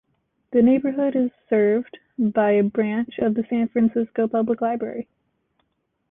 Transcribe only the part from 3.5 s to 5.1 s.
San Francisco Public Library.